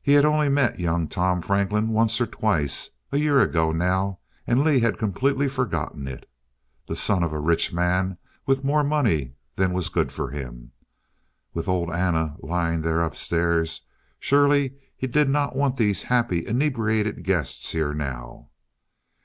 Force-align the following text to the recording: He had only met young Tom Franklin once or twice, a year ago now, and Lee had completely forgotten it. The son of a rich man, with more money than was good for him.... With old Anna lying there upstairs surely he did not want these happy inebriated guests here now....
He 0.00 0.12
had 0.12 0.24
only 0.24 0.48
met 0.48 0.78
young 0.78 1.08
Tom 1.08 1.42
Franklin 1.42 1.88
once 1.88 2.20
or 2.20 2.26
twice, 2.28 2.90
a 3.10 3.16
year 3.18 3.40
ago 3.40 3.72
now, 3.72 4.20
and 4.46 4.62
Lee 4.62 4.78
had 4.78 4.96
completely 4.96 5.48
forgotten 5.48 6.06
it. 6.06 6.30
The 6.86 6.94
son 6.94 7.24
of 7.24 7.32
a 7.32 7.40
rich 7.40 7.72
man, 7.72 8.16
with 8.46 8.62
more 8.62 8.84
money 8.84 9.34
than 9.56 9.72
was 9.72 9.88
good 9.88 10.12
for 10.12 10.30
him.... 10.30 10.70
With 11.52 11.66
old 11.66 11.90
Anna 11.90 12.36
lying 12.38 12.82
there 12.82 13.00
upstairs 13.02 13.80
surely 14.20 14.76
he 14.96 15.08
did 15.08 15.28
not 15.28 15.56
want 15.56 15.74
these 15.78 16.02
happy 16.02 16.46
inebriated 16.46 17.24
guests 17.24 17.72
here 17.72 17.92
now.... 17.92 18.50